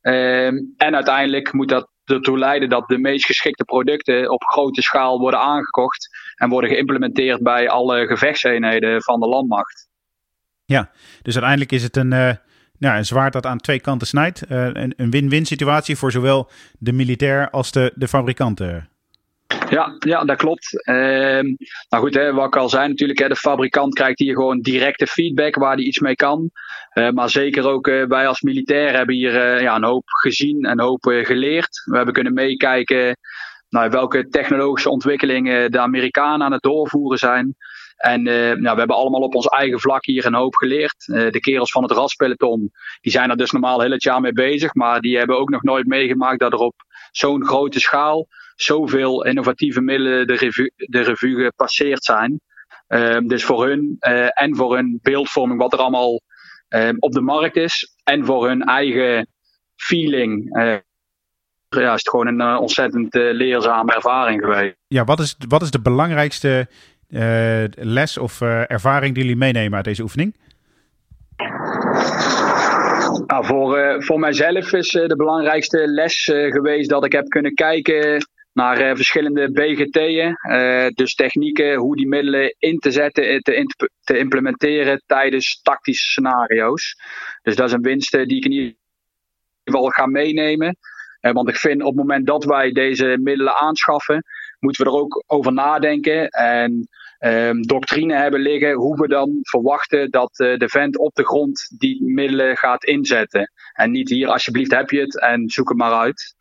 [0.01, 5.19] Ehm, en uiteindelijk moet dat ertoe leiden dat de meest geschikte producten op grote schaal
[5.19, 9.89] worden aangekocht en worden geïmplementeerd bij alle gevechtseenheden van de landmacht.
[10.65, 10.91] Ja,
[11.23, 12.33] dus uiteindelijk is het een, uh,
[12.79, 14.51] ja, een zwaard dat aan twee kanten snijdt.
[14.51, 18.89] Uh, een win-win situatie voor zowel de militair als de, de fabrikanten.
[19.71, 20.85] Ja, ja, dat klopt.
[20.85, 21.55] Ehm,
[21.89, 25.07] nou goed, hè, wat ik al zei natuurlijk, hè, de fabrikant krijgt hier gewoon directe
[25.07, 26.51] feedback waar hij iets mee kan.
[26.95, 30.65] Uh, maar zeker ook uh, wij als militair hebben hier uh, ja, een hoop gezien
[30.65, 31.83] en een hoop geleerd.
[31.85, 33.17] We hebben kunnen meekijken
[33.69, 37.55] naar welke technologische ontwikkelingen de Amerikanen aan het doorvoeren zijn.
[37.97, 41.05] En nou, we hebben allemaal op ons eigen vlak hier een hoop geleerd.
[41.07, 44.75] de kerels van het raspeloton, die zijn er dus normaal heel het jaar mee bezig.
[44.75, 46.75] Maar die hebben ook nog nooit meegemaakt dat er op
[47.11, 52.41] zo'n grote schaal zoveel innovatieve middelen de revue, de revue gepasseerd zijn.
[52.89, 56.21] Um, dus voor hun uh, en voor hun beeldvorming, wat er allemaal
[56.69, 59.27] um, op de markt is, en voor hun eigen
[59.77, 60.57] feeling.
[60.57, 60.75] Uh,
[61.69, 64.77] ja, is gewoon een uh, ontzettend leerzame ervaring geweest.
[64.87, 66.69] Ja, wat is, wat is de belangrijkste
[67.75, 70.37] les of ervaring die jullie meenemen uit deze oefening?
[73.27, 78.97] Nou, voor, voor mijzelf is de belangrijkste les geweest dat ik heb kunnen kijken naar
[78.97, 80.35] verschillende BGT'en.
[80.35, 86.11] Eh, dus technieken, hoe die middelen in te zetten, eh, te, te, implementeren tijdens tactische
[86.11, 86.97] scenario's.
[87.43, 88.75] Dus dat is een winst die ik in ieder
[89.65, 90.77] geval ga meenemen.
[91.21, 94.25] Want ik vind op het moment dat wij deze middelen aanschaffen,
[94.59, 96.29] moeten we er ook over nadenken.
[96.29, 96.89] En
[97.21, 102.03] um, doctrine hebben liggen hoe we dan verwachten dat de vent op de grond die
[102.03, 103.53] middelen gaat inzetten.
[103.73, 106.35] En niet hier, alsjeblieft heb je het en zoek het maar uit.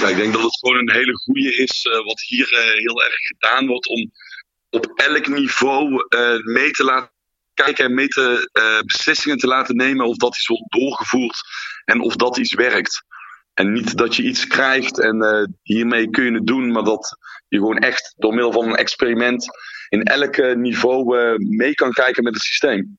[0.00, 3.02] Ja, ik denk dat het gewoon een hele goede is uh, wat hier uh, heel
[3.02, 4.10] erg gedaan wordt om
[4.70, 6.06] op elk niveau
[6.44, 7.12] mee te laten
[7.54, 11.42] kijken en mee te, beslissingen te laten nemen of dat iets wordt doorgevoerd
[11.84, 13.04] en of dat iets werkt.
[13.54, 17.58] En niet dat je iets krijgt en hiermee kun je het doen, maar dat je
[17.58, 19.46] gewoon echt door middel van een experiment
[19.88, 22.98] in elk niveau mee kan kijken met het systeem.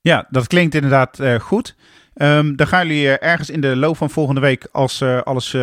[0.00, 1.74] Ja, dat klinkt inderdaad goed.
[2.14, 5.56] Um, dan gaan jullie ergens in de loop van volgende week, als alles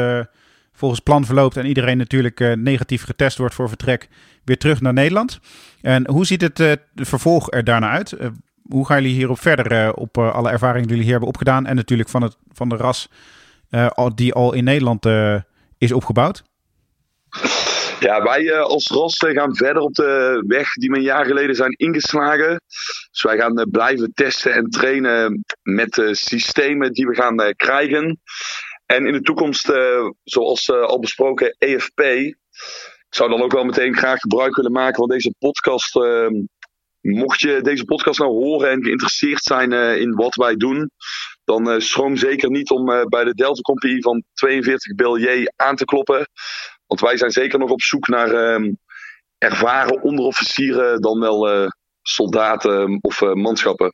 [0.74, 4.08] volgens plan verloopt en iedereen natuurlijk negatief getest wordt voor vertrek,
[4.44, 5.40] weer terug naar Nederland.
[5.82, 8.16] En hoe ziet het vervolg er daarna uit?
[8.70, 12.10] hoe gaan jullie hierop verder op alle ervaringen die jullie hier hebben opgedaan en natuurlijk
[12.10, 13.10] van, het, van de ras
[14.16, 15.06] die al in Nederland
[15.78, 16.44] is opgebouwd?
[18.00, 21.56] Ja, wij eh, als RAS gaan verder op de weg die we een jaar geleden
[21.56, 22.62] zijn ingeslagen.
[23.12, 27.54] Dus wij gaan eh, blijven testen en trainen met de systemen die we gaan eh,
[27.56, 28.22] krijgen.
[28.86, 29.72] En in de toekomst,
[30.24, 32.00] zoals al besproken, EFP.
[32.00, 32.36] Ik
[33.10, 36.00] zou dan ook wel meteen graag gebruik willen maken van deze podcast.
[37.02, 40.92] mocht je deze podcast nou horen en geïnteresseerd zijn in wat wij doen,
[41.46, 46.28] dan schroom zeker niet om bij de Delta Company van 42 BLJ aan te kloppen.
[46.88, 48.74] Want wij zijn zeker nog op zoek naar ehm,
[49.38, 51.68] ervaren onderofficieren dan wel uh,
[52.02, 53.94] soldaten of uh, manschappen.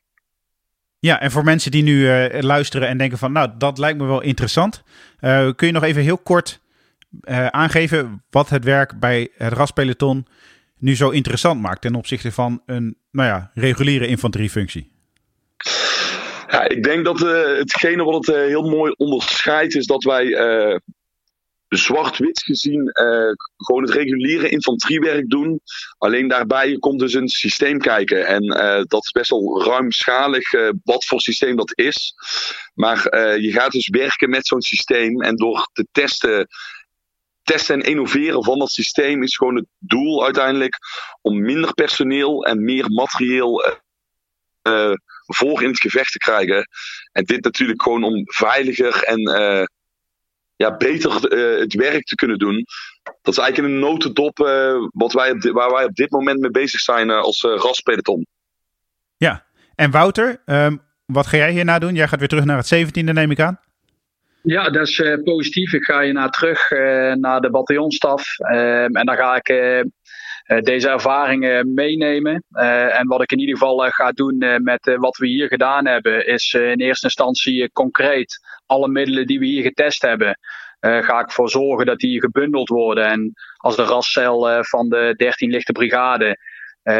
[0.98, 4.22] Ja, en voor mensen die nu luisteren en denken van, nou, dat lijkt me wel
[4.22, 4.82] interessant.
[5.56, 6.60] kun je nog even heel kort
[7.50, 10.26] aangeven wat het werk bij het raspeloton
[10.82, 14.90] nu zo interessant maakt ten opzichte van een, nou ja, reguliere infanteriefunctie?
[16.52, 17.18] Ja, ik denk dat
[17.58, 20.80] hetgene wat het heel mooi onderscheidt is dat wij
[21.68, 22.90] zwart-wit gezien
[23.56, 25.60] gewoon het reguliere infanteriewerk doen.
[25.98, 28.26] Alleen daarbij komt dus een systeem kijken.
[28.26, 28.46] En
[28.88, 30.50] dat is best wel ruimschalig
[30.84, 32.14] wat voor systeem dat is.
[32.74, 35.22] Maar je gaat dus werken met zo'n systeem.
[35.22, 36.48] En door te testen,
[37.42, 40.78] testen en innoveren van dat systeem is gewoon het doel uiteindelijk
[41.20, 43.80] om minder personeel en meer materieel
[45.26, 46.68] voor in het gevecht te krijgen.
[47.12, 49.20] En dit natuurlijk gewoon om veiliger en
[50.62, 52.64] ja, beter uh, het werk te kunnen doen.
[53.02, 56.40] Dat is eigenlijk in een notendop uh, wat wij op waar wij op dit moment
[56.40, 58.26] mee bezig zijn uh, als uh, raspeloton.
[59.16, 61.94] Ja, en Wouter, um, wat ga jij hierna doen?
[61.94, 63.60] Jij gaat weer terug naar het 17e, neem ik aan.
[64.42, 65.72] Ja, dat is positief.
[65.72, 66.70] Ik ga hierna terug
[67.14, 68.38] naar de bataljonstaf.
[68.38, 69.48] Ehm, en dan ga ik
[70.60, 72.44] deze ervaringen meenemen.
[72.90, 76.54] en wat ik in ieder geval ga doen met wat we hier gedaan hebben, is
[76.54, 80.38] in eerste instantie concreet alle middelen die we hier getest hebben,
[80.80, 83.06] ga ik voor zorgen dat die gebundeld worden.
[83.06, 86.36] En als de rascel van de 13 lichte brigade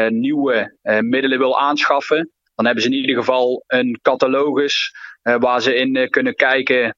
[0.09, 6.09] nieuwe middelen wil aanschaffen, dan hebben ze in ieder geval een catalogus waar ze in
[6.09, 6.97] kunnen kijken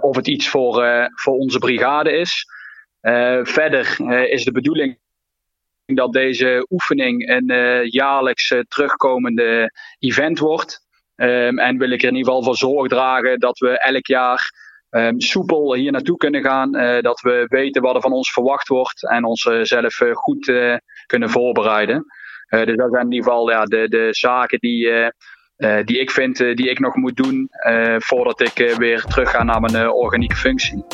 [0.00, 2.46] of het iets voor, voor onze brigade is.
[3.42, 5.02] verder is de bedoeling
[5.86, 10.82] dat deze oefening een jaarlijks terugkomende event wordt.
[11.16, 14.52] Um, en wil ik er in ieder geval voor zorg dragen dat we elk jaar
[14.90, 16.76] um, soepel hier naartoe kunnen gaan.
[16.76, 20.52] Uh, dat we weten wat er van ons verwacht wordt en onszelf zelf goed
[21.06, 22.04] kunnen voorbereiden.
[22.48, 24.88] dus dat zijn in ieder geval ja, de, de zaken die,
[25.84, 27.48] die ik vind die ik nog moet doen
[27.98, 30.84] voordat ik weer terug ga naar mijn organieke functie.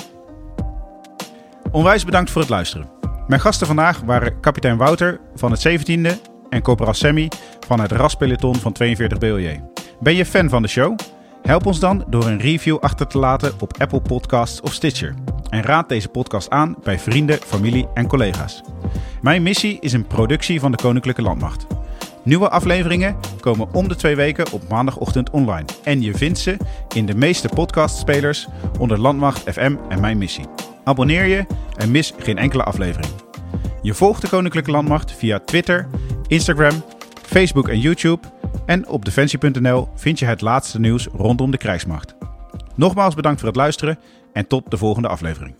[1.72, 2.99] Onwijs bedankt voor het luisteren.
[3.30, 6.10] Mijn gasten vandaag waren kapitein Wouter van het 17e
[6.48, 7.30] en corporaal Sammy
[7.66, 9.62] van het raspeloton van 42 BLJ.
[10.00, 10.98] Ben je fan van de show?
[11.42, 15.14] Help ons dan door een review achter te laten op Apple Podcasts of Stitcher.
[15.48, 18.62] En raad deze podcast aan bij vrienden, familie en collega's.
[19.20, 21.66] Mijn missie is een productie van de Koninklijke Landmacht.
[22.22, 25.66] Nieuwe afleveringen komen om de twee weken op maandagochtend online.
[25.84, 26.56] En je vindt ze
[26.94, 30.69] in de meeste podcastspelers onder Landmacht FM en Mijn Missie.
[30.84, 33.12] Abonneer je en mis geen enkele aflevering.
[33.82, 35.88] Je volgt de Koninklijke Landmacht via Twitter,
[36.26, 36.82] Instagram,
[37.22, 38.26] Facebook en YouTube
[38.66, 42.14] en op defensie.nl vind je het laatste nieuws rondom de krijgsmacht.
[42.74, 43.98] Nogmaals bedankt voor het luisteren
[44.32, 45.54] en tot de volgende aflevering.